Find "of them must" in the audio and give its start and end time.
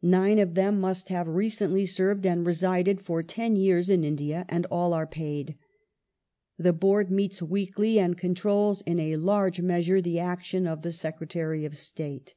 0.38-1.10